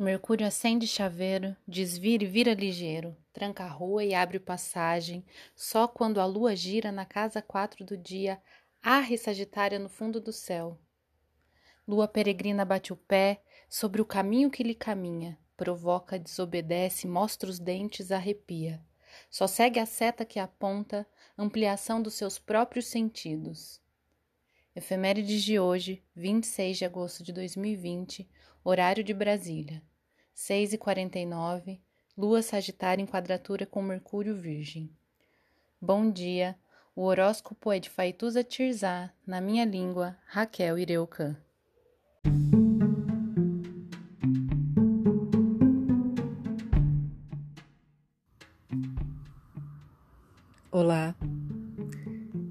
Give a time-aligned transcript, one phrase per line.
[0.00, 5.24] Mercúrio acende chaveiro, desvira e vira ligeiro, tranca a rua e abre passagem,
[5.54, 8.42] só quando a lua gira na casa quatro do dia,
[8.82, 10.76] arre Sagitária no fundo do céu.
[11.86, 17.60] Lua peregrina bate o pé sobre o caminho que lhe caminha, provoca, desobedece, mostra os
[17.60, 18.82] dentes, arrepia.
[19.30, 21.06] Só segue a seta que aponta,
[21.38, 23.83] ampliação dos seus próprios sentidos.
[24.76, 28.28] Efemérides de hoje, 26 de agosto de 2020,
[28.64, 29.80] horário de Brasília,
[30.34, 31.78] 6h49,
[32.18, 34.90] Lua Sagitária em quadratura com Mercúrio Virgem.
[35.80, 36.58] Bom dia,
[36.96, 41.36] o horóscopo é de Faituza Tirzá, na minha língua, Raquel Ireucan.
[50.72, 51.14] Olá,